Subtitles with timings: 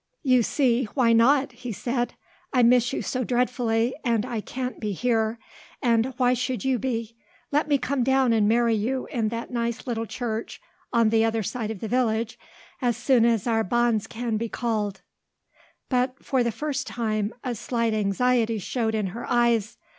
[0.23, 2.15] "You see, why not?" he said.
[2.51, 5.37] "I miss you so dreadfully and I can't be here;
[5.79, 7.15] and why should you be?
[7.51, 10.59] Let me come down and marry you in that nice little church
[10.91, 12.39] on the other side of the village
[12.81, 15.01] as soon as our banns can be called."
[15.87, 19.77] But, for the first time, a slight anxiety showed in her eyes.